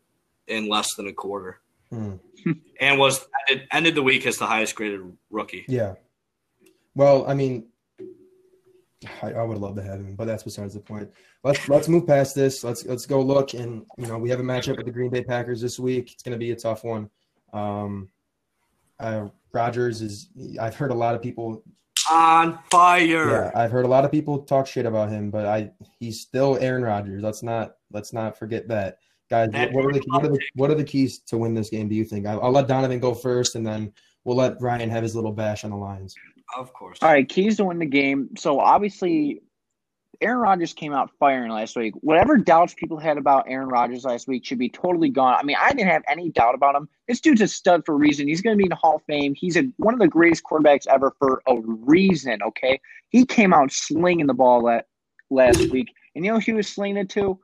[0.47, 1.59] in less than a quarter.
[1.89, 2.15] Hmm.
[2.79, 5.65] and was ended, ended the week as the highest graded rookie.
[5.67, 5.95] Yeah.
[6.95, 7.65] Well, I mean,
[9.21, 11.09] I, I, would love to have him, but that's besides the point.
[11.43, 12.63] Let's let's move past this.
[12.63, 15.23] Let's let's go look and you know we have a matchup with the Green Bay
[15.23, 16.11] Packers this week.
[16.11, 17.09] It's going to be a tough one.
[17.53, 18.09] Um,
[18.99, 20.29] uh, Rodgers is.
[20.59, 21.63] I've heard a lot of people
[22.09, 23.29] on fire.
[23.29, 26.57] Yeah, I've heard a lot of people talk shit about him, but I he's still
[26.59, 27.21] Aaron Rodgers.
[27.21, 28.97] Let's not let's not forget that.
[29.29, 31.87] Guys, what are, the, what, are the, what are the keys to win this game?
[31.87, 32.25] Do you think?
[32.25, 35.63] I'll, I'll let Donovan go first, and then we'll let Ryan have his little bash
[35.63, 36.15] on the Lions.
[36.57, 36.97] Of course.
[37.03, 38.29] All right, keys to win the game.
[38.35, 39.43] So obviously,
[40.21, 41.93] Aaron Rodgers came out firing last week.
[42.01, 45.35] Whatever doubts people had about Aaron Rodgers last week should be totally gone.
[45.35, 46.89] I mean, I didn't have any doubt about him.
[47.07, 48.27] This dude's a stud for a reason.
[48.27, 49.33] He's going to be in the Hall of Fame.
[49.33, 52.41] He's a, one of the greatest quarterbacks ever for a reason.
[52.43, 54.87] Okay, he came out slinging the ball that
[55.29, 57.39] last week, and you know he was slinging it to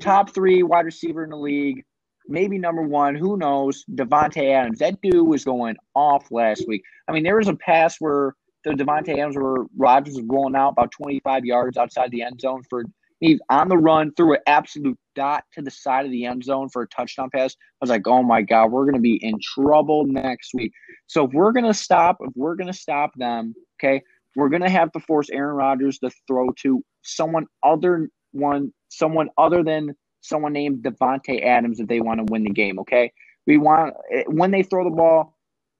[0.00, 1.84] top three wide receiver in the league,
[2.28, 3.14] maybe number one.
[3.14, 3.84] Who knows?
[3.92, 4.78] Davante Adams.
[4.78, 6.82] That dude was going off last week.
[7.08, 8.34] I mean, there was a pass where
[8.68, 12.62] the Davante Adams where Rodgers was rolling out about 25 yards outside the end zone
[12.68, 12.84] for
[13.20, 16.68] he's on the run through an absolute dot to the side of the end zone
[16.68, 17.54] for a touchdown pass.
[17.54, 20.72] I was like, oh my god, we're gonna be in trouble next week.
[21.06, 24.02] So if we're gonna stop, if we're gonna stop them, okay,
[24.36, 29.62] we're gonna have to force Aaron Rodgers to throw to someone other one someone other
[29.62, 32.78] than someone named Davante Adams if they want to win the game.
[32.80, 33.12] Okay,
[33.46, 35.37] we want eh, when they throw the ball,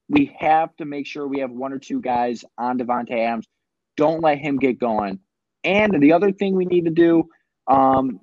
[0.09, 3.47] we have to make sure we have one or two guys on Davante Adams.
[3.97, 5.21] Don't let him get going.
[5.65, 7.29] And the other thing we need to do
[7.67, 8.21] um,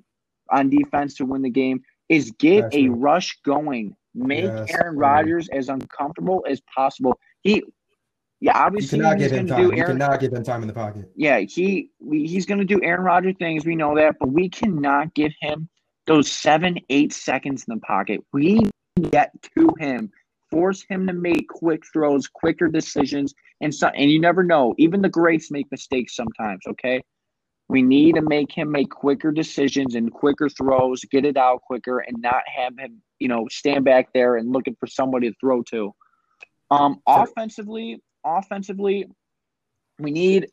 [0.49, 3.95] on defense to win the game is get a rush going.
[4.13, 7.19] Make yes, Aaron Rodgers as uncomfortable as possible.
[7.41, 7.63] He
[8.39, 9.59] yeah, obviously you cannot give him time.
[9.59, 11.09] Aaron, you cannot give him time in the pocket.
[11.15, 13.65] Yeah, he he's going to do Aaron Rodgers things.
[13.65, 15.67] We know that, but we cannot give him
[16.05, 18.21] those seven, eight seconds in the pocket.
[18.31, 18.69] We
[19.09, 20.11] get to him,
[20.55, 23.87] force him to make quick throws, quicker decisions, and so.
[23.89, 24.73] And you never know.
[24.77, 26.61] Even the greats make mistakes sometimes.
[26.65, 27.01] Okay,
[27.67, 31.99] we need to make him make quicker decisions and quicker throws, get it out quicker,
[31.99, 35.61] and not have him, you know, stand back there and looking for somebody to throw
[35.63, 35.93] to.
[36.71, 39.07] Um, offensively, offensively,
[39.99, 40.47] we need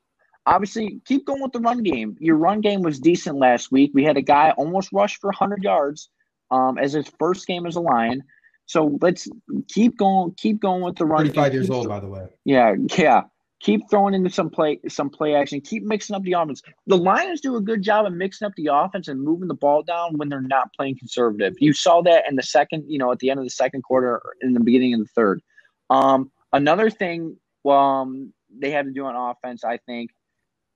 [0.46, 2.16] obviously keep going with the run game.
[2.18, 3.92] Your run game was decent last week.
[3.94, 6.08] We had a guy almost rush for 100 yards
[6.50, 8.24] um, as his first game as a Lion.
[8.66, 9.29] So let's
[9.68, 10.35] keep going.
[10.37, 11.27] Keep going with the run.
[11.27, 12.27] Thirty-five years old, by the way.
[12.44, 13.22] Yeah, yeah.
[13.61, 15.61] Keep throwing into some play, some play action.
[15.61, 16.62] Keep mixing up the offense.
[16.88, 19.85] The Lions do a good job of mixing up the offense and moving the ball
[19.85, 21.55] down when they're not playing conservative.
[21.61, 24.20] You saw that in the second, you know, at the end of the second quarter,
[24.40, 25.42] in the beginning of the third.
[25.90, 29.62] Um, another thing um, they have to do on offense.
[29.62, 30.11] I think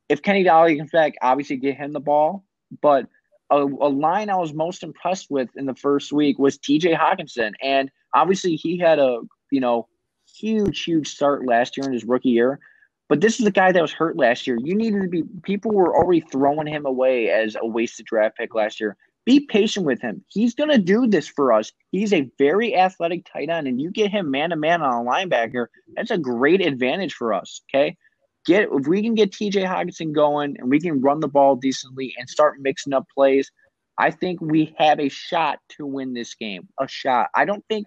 [0.09, 2.45] if Kenny Golladay comes back, obviously get him the ball.
[2.81, 3.07] But
[3.51, 6.95] a, a, line I was most impressed with in the first week was T.J.
[6.95, 7.53] Hockenson.
[7.63, 9.89] and obviously he had a you know
[10.35, 12.59] huge huge start last year in his rookie year.
[13.09, 14.59] But this is a guy that was hurt last year.
[14.61, 18.55] You needed to be people were already throwing him away as a wasted draft pick
[18.55, 18.97] last year.
[19.25, 20.25] Be patient with him.
[20.29, 21.73] He's going to do this for us.
[21.91, 25.09] He's a very athletic tight end, and you get him man to man on a
[25.09, 25.67] linebacker.
[25.95, 27.61] That's a great advantage for us.
[27.69, 27.97] Okay,
[28.47, 29.63] get if we can get T.J.
[29.63, 33.51] Hockenson going and we can run the ball decently and start mixing up plays.
[33.99, 36.69] I think we have a shot to win this game.
[36.81, 37.29] A shot.
[37.35, 37.87] I don't think,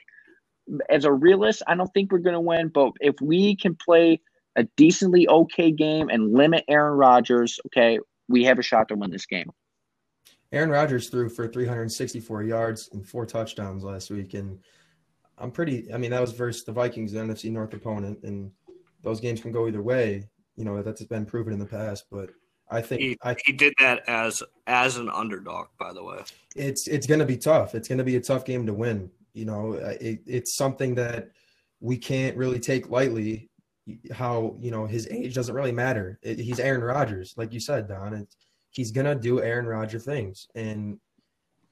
[0.89, 2.69] as a realist, I don't think we're going to win.
[2.69, 4.19] But if we can play
[4.55, 9.11] a decently okay game and limit Aaron Rodgers, okay, we have a shot to win
[9.11, 9.51] this game.
[10.51, 14.57] Aaron Rodgers threw for 364 yards and four touchdowns last week, and
[15.37, 15.93] I'm pretty.
[15.93, 18.51] I mean, that was versus the Vikings, the NFC North opponent, and
[19.03, 20.27] those games can go either way.
[20.55, 22.31] You know, that's been proven in the past, but
[22.69, 25.67] I think he, I, he did that as as an underdog.
[25.79, 26.19] By the way,
[26.55, 27.75] it's it's going to be tough.
[27.75, 29.09] It's going to be a tough game to win.
[29.33, 31.31] You know, it, it's something that
[31.79, 33.49] we can't really take lightly.
[34.13, 36.19] How you know his age doesn't really matter.
[36.21, 38.13] It, he's Aaron Rodgers, like you said, Don.
[38.13, 38.35] It's
[38.69, 40.99] he's gonna do Aaron Rodgers things, and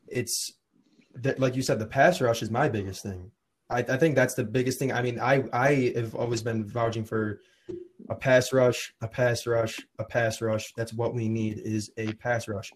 [0.08, 0.54] it's
[1.16, 3.32] that, like you said, the pass rush is my biggest thing.
[3.70, 4.92] I, I think that's the biggest thing.
[4.92, 7.42] I mean, I I have always been vouching for
[8.10, 10.74] a pass rush, a pass rush, a pass rush.
[10.76, 12.72] That's what we need is a pass rush.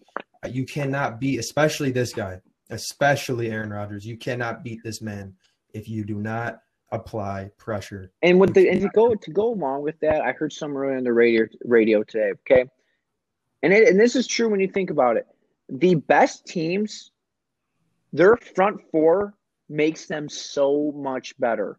[0.48, 4.04] You cannot beat, especially this guy, especially Aaron Rodgers.
[4.04, 5.34] You cannot beat this man
[5.72, 8.10] if you do not apply pressure.
[8.22, 11.04] And with the and to go to go along with that, I heard somewhere on
[11.04, 12.32] the radio radio today.
[12.40, 12.68] Okay,
[13.62, 15.26] and it, and this is true when you think about it.
[15.68, 17.12] The best teams,
[18.12, 19.34] their front four
[19.68, 21.78] makes them so much better.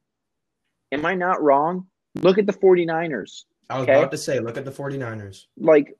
[0.91, 1.87] Am I not wrong?
[2.15, 3.45] Look at the 49ers.
[3.69, 3.97] I was Okay.
[3.97, 5.47] about to say, look at the 49ers.
[5.57, 5.97] Like,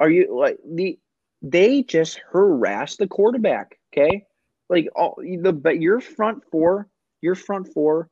[0.00, 0.98] are you like the
[1.42, 4.26] they just harass the quarterback, okay?
[4.68, 6.88] Like all the but your front four,
[7.20, 8.08] your front four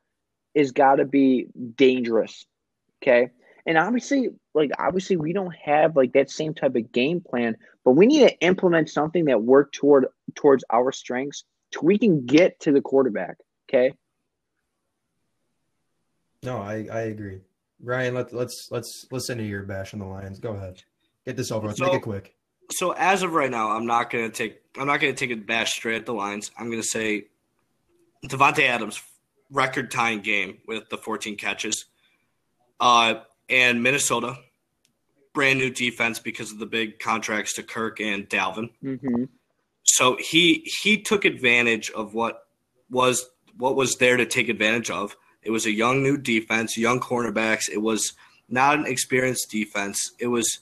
[0.55, 2.47] is gotta be dangerous.
[3.03, 3.31] Okay.
[3.67, 7.93] And obviously, like obviously we don't have like that same type of game plan, but
[7.93, 12.61] we need to implement something that work toward towards our strengths so we can get
[12.61, 13.37] to the quarterback.
[13.69, 13.93] Okay.
[16.47, 17.41] No, I, I agree.
[17.83, 20.39] Ryan, let, let's let's listen to your bash on the Lions.
[20.39, 20.83] Go ahead.
[21.27, 21.79] Get this over with.
[21.81, 22.33] Make So- it quick.
[22.73, 25.73] So as of right now, I'm not gonna take I'm not gonna take a bash
[25.75, 26.51] straight at the Lions.
[26.59, 27.27] I'm gonna say
[28.25, 29.01] Davante Adams
[29.51, 31.85] record tying game with the 14 catches.
[32.81, 34.37] Uh, and Minnesota
[35.33, 38.71] brand new defense because of the big contracts to Kirk and Dalvin.
[38.83, 39.25] Mm-hmm.
[39.85, 42.41] So he he took advantage of what
[42.91, 43.25] was
[43.59, 45.17] what was there to take advantage of.
[45.47, 47.71] It was a young new defense, young cornerbacks.
[47.73, 48.15] It was
[48.49, 50.13] not an experienced defense.
[50.19, 50.59] It was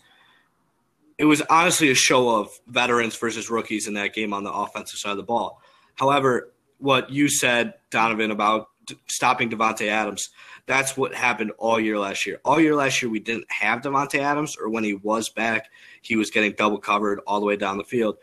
[1.16, 4.98] it was honestly a show of veterans versus rookies in that game on the offensive
[4.98, 5.60] side of the ball.
[5.94, 8.68] However, what you said, Donovan, about
[9.06, 10.28] stopping Davante Adams,
[10.66, 12.40] that's what happened all year last year.
[12.44, 15.70] All year last year, we didn't have Davante Adams, or when he was back,
[16.02, 18.16] he was getting double covered all the way down the field.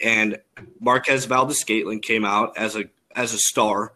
[0.00, 0.38] And
[0.80, 3.92] Marquez Valdes Scantling came out as a as a star.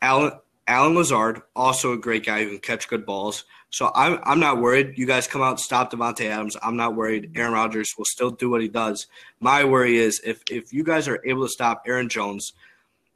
[0.00, 0.32] Allen
[0.66, 3.44] Allen Lazard, also a great guy who can catch good balls.
[3.70, 4.96] So I'm I'm not worried.
[4.96, 6.56] You guys come out and stop Davante Adams.
[6.62, 7.32] I'm not worried.
[7.34, 9.06] Aaron Rodgers will still do what he does.
[9.40, 12.52] My worry is if if you guys are able to stop Aaron Jones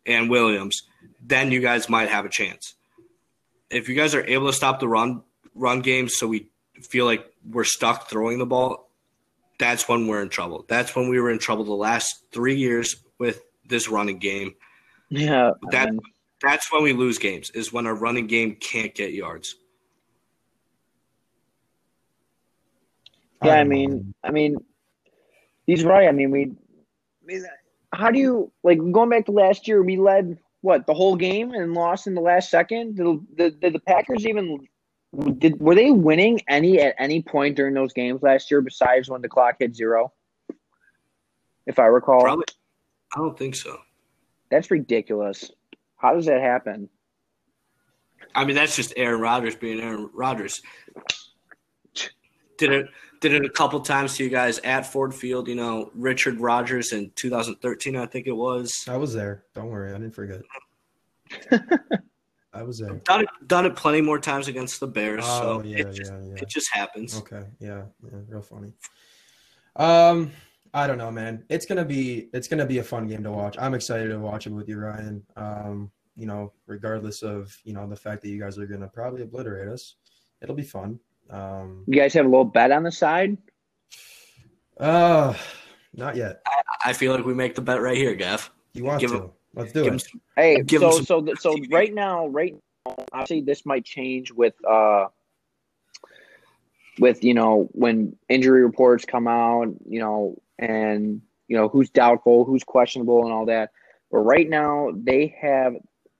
[0.04, 0.82] and Williams,
[1.24, 2.74] then you guys might have a chance.
[3.70, 5.22] If you guys are able to stop the run
[5.54, 6.48] run game, so we
[6.82, 8.90] feel like we're stuck throwing the ball,
[9.58, 10.64] that's when we're in trouble.
[10.68, 14.54] That's when we were in trouble the last three years with this running game.
[15.08, 15.52] Yeah.
[15.70, 16.00] That and-
[16.42, 17.50] that's when we lose games.
[17.50, 19.56] Is when our running game can't get yards.
[23.44, 24.14] Yeah, I mean.
[24.24, 24.56] I mean,
[25.66, 26.08] he's right.
[26.08, 26.42] I mean, we.
[26.42, 27.44] I mean,
[27.92, 29.82] how do you like going back to last year?
[29.82, 32.96] We led what the whole game and lost in the last second.
[32.96, 34.66] Did the, did the Packers even
[35.38, 39.22] did were they winning any at any point during those games last year besides when
[39.22, 40.12] the clock hit zero?
[41.66, 42.44] If I recall, Probably.
[43.14, 43.78] I don't think so.
[44.50, 45.50] that's ridiculous.
[45.98, 46.88] How does that happen?
[48.34, 50.62] I mean, that's just Aaron Rodgers being Aaron Rodgers.
[52.56, 52.86] Did it
[53.20, 55.48] did it a couple times to you guys at Ford Field.
[55.48, 58.84] You know, Richard Rodgers in 2013, I think it was.
[58.88, 59.44] I was there.
[59.54, 60.40] Don't worry, I didn't forget.
[62.52, 62.94] I was there.
[63.04, 65.24] Done it done it plenty more times against the Bears.
[65.26, 66.42] Oh so yeah, it just, yeah, yeah.
[66.42, 67.16] it just happens.
[67.18, 68.72] Okay, yeah, yeah, real funny.
[69.76, 70.32] Um,
[70.74, 71.44] I don't know, man.
[71.48, 73.56] It's gonna be it's gonna be a fun game to watch.
[73.58, 75.24] I'm excited to watch it with you, Ryan.
[75.36, 79.22] Um, you know, regardless of you know the fact that you guys are gonna probably
[79.22, 79.96] obliterate us,
[80.42, 80.98] it'll be fun.
[81.30, 83.36] Um, You guys have a little bet on the side.
[84.78, 85.34] uh,
[85.94, 86.42] not yet.
[86.84, 88.50] I feel like we make the bet right here, Gav.
[88.72, 89.16] You want Give to?
[89.18, 90.00] him- Let's do it.
[90.00, 92.54] some- Hey, Give so him some so th- so right now, right
[92.86, 95.06] now, obviously this might change with uh
[97.00, 102.44] with you know when injury reports come out, you know, and you know who's doubtful,
[102.44, 103.70] who's questionable, and all that.
[104.10, 105.74] But right now they have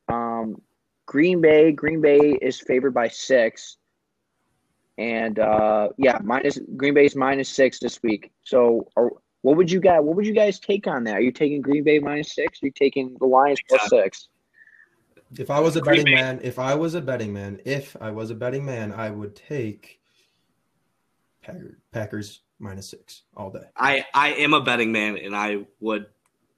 [0.09, 0.61] um
[1.07, 1.73] Green Bay.
[1.73, 3.77] Green Bay is favored by six,
[4.97, 8.31] and uh yeah, minus Green Bay's minus six this week.
[8.45, 9.11] So are,
[9.43, 11.17] what would you guys what would you guys take on that?
[11.17, 12.63] Are you taking Green Bay minus six?
[12.63, 14.29] Are you taking the Lions plus six?
[15.39, 16.21] If I was a Green betting Bay.
[16.21, 19.37] man, if I was a betting man, if I was a betting man, I would
[19.37, 20.01] take
[21.93, 23.65] Packers minus six all day.
[23.77, 26.07] I I am a betting man, and I would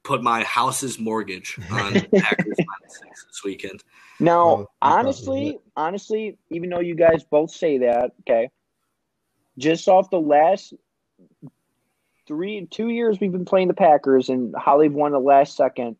[0.03, 3.83] put my house's mortgage on Packers minus six this weekend.
[4.19, 8.49] Now, Well, honestly, honestly, even though you guys both say that, okay,
[9.57, 10.73] just off the last
[12.27, 15.95] three, two years we've been playing the Packers and how they've won the last second.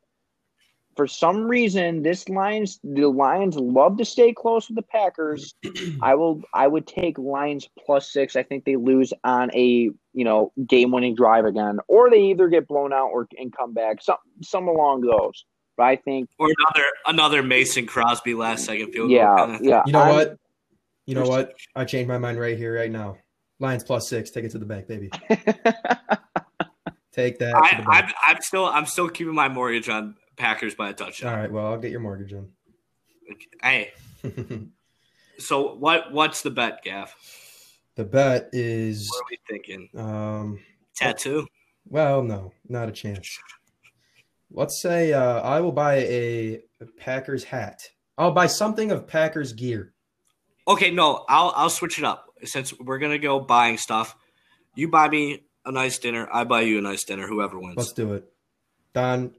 [0.95, 5.55] For some reason, this Lions, the Lions love to stay close with the Packers.
[6.01, 8.35] I will, I would take Lions plus six.
[8.35, 12.67] I think they lose on a you know game-winning drive again, or they either get
[12.67, 14.01] blown out or and come back.
[14.01, 15.45] Some, some along those.
[15.77, 19.17] but I think Or another another Mason Crosby last second field goal.
[19.17, 19.83] yeah, kinda yeah.
[19.85, 20.37] You know I'm- what?
[21.07, 21.53] You know what?
[21.75, 23.17] I changed my mind right here, right now.
[23.59, 24.29] Lions plus six.
[24.31, 25.09] Take it to the bank, baby.
[27.13, 27.53] Take that.
[27.55, 28.11] I, the I'm.
[28.25, 31.37] I'm still I'm still keeping my mortgage on Packers by a All touchdown.
[31.39, 31.51] right.
[31.51, 32.49] Well, I'll get your mortgage on.
[33.61, 33.91] Hey,
[35.39, 37.13] so what what's the bet, Gav?
[37.95, 39.89] the bet is, What are we thinking?
[39.97, 40.59] um,
[40.95, 41.47] Tattoo?
[41.87, 43.37] well, no, not a chance.
[44.51, 46.59] Let's say uh, I will buy a
[46.97, 47.81] Packers hat.
[48.17, 49.93] I'll buy something of Packers gear.
[50.67, 52.25] Okay, no, I'll I'll switch it up.
[52.43, 54.15] Since we're gonna go buying stuff,
[54.75, 57.77] you buy me a nice dinner, I buy you a nice dinner, whoever wins.
[57.77, 58.30] Let's do it.
[58.93, 59.33] Don,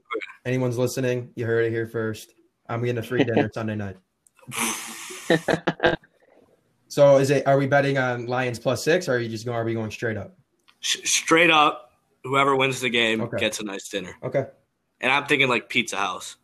[0.45, 2.33] anyone's listening, you heard it here first.
[2.67, 3.97] I'm getting a free dinner Sunday night.
[6.87, 7.47] So is it?
[7.47, 9.57] Are we betting on Lions plus six, or are you just going?
[9.57, 10.37] Are we going straight up?
[10.79, 11.91] Sh- straight up,
[12.23, 13.37] whoever wins the game Okay.
[13.37, 14.13] gets a nice dinner.
[14.23, 14.45] Okay.
[15.01, 16.35] And I'm thinking like Pizza House.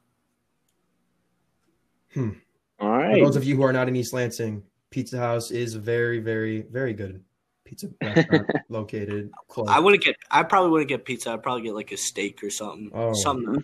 [2.13, 2.31] Hmm.
[2.79, 6.19] All For those of you who are not in East Lansing, Pizza House is very,
[6.19, 7.23] very, very good
[7.69, 9.67] pizza restaurant located close.
[9.69, 10.15] I wouldn't get.
[10.31, 11.31] I probably wouldn't get pizza.
[11.31, 12.91] I'd probably get like a steak or something.
[12.93, 13.13] Oh.
[13.13, 13.63] Something.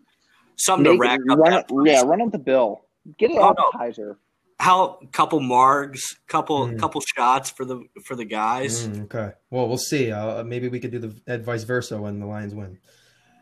[0.58, 1.68] Something to rack up run, that.
[1.68, 1.88] price.
[1.88, 2.86] yeah, run up the bill.
[3.18, 3.66] Get an Oh, no.
[3.74, 4.18] appetizer.
[4.60, 6.00] How couple margs,
[6.30, 6.80] couple Mm.
[6.80, 8.88] couple shots for the for the guys.
[8.88, 9.32] Mm, okay.
[9.50, 10.12] Well, we'll see.
[10.12, 12.78] Uh, maybe we could do the uh, vice versa when the Lions win.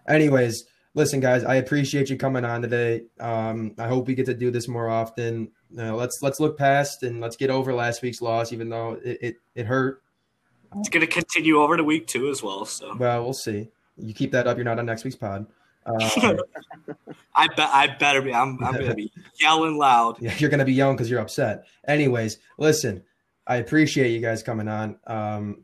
[0.08, 3.04] Anyways, listen, guys, I appreciate you coming on today.
[3.20, 5.52] Um, I hope we get to do this more often.
[5.78, 9.18] Uh, let's let's look past and let's get over last week's loss, even though it,
[9.22, 10.03] it, it hurt.
[10.80, 12.66] It's gonna continue over to week two as well.
[12.66, 13.70] So Well, we'll see.
[13.98, 15.46] You keep that up, you're not on next week's pod.
[15.86, 16.00] Uh,
[17.36, 18.34] I bet I better be.
[18.34, 20.22] I'm I'm gonna be yelling loud.
[20.22, 21.66] Yeah, you're gonna be young because you're upset.
[21.88, 23.04] Anyways, listen,
[23.48, 24.98] I appreciate you guys coming on.
[25.08, 25.64] Um,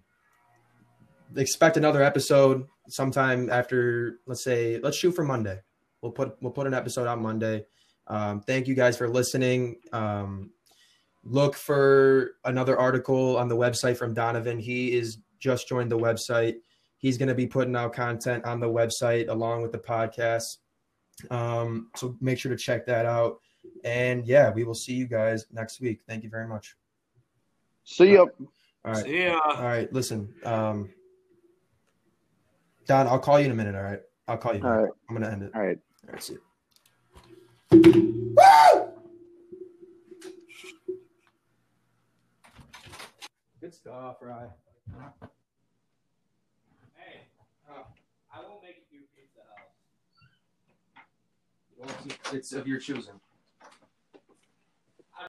[1.35, 4.19] expect another episode sometime after.
[4.25, 5.59] Let's say, let's shoot for Monday.
[6.01, 7.65] We'll put we'll put an episode out Monday.
[8.07, 9.77] Um, thank you guys for listening.
[9.93, 10.51] Um,
[11.29, 14.59] look for another article on the website from Donovan.
[14.59, 16.55] He is just joined the website.
[16.97, 20.57] He's going to be putting out content on the website along with the podcast.
[21.29, 23.39] Um, so make sure to check that out.
[23.83, 26.01] And yeah, we will see you guys next week.
[26.07, 26.75] Thank you very much.
[27.83, 28.25] See ya.
[28.83, 29.03] All right.
[29.03, 29.39] See ya.
[29.43, 29.91] All right.
[29.93, 30.89] Listen, um,
[32.87, 33.75] Don, I'll call you in a minute.
[33.75, 34.01] All right.
[34.27, 34.63] I'll call you.
[34.63, 34.91] All right.
[35.09, 35.51] I'm going to end it.
[35.53, 35.77] All right.
[36.07, 36.23] All right.
[36.23, 36.37] See
[37.71, 38.85] you.
[43.69, 44.47] Good stuff, Rye.
[46.95, 47.27] Hey,
[48.33, 49.41] I won't make you pizza
[51.85, 52.33] house.
[52.33, 53.13] It's of your choosing.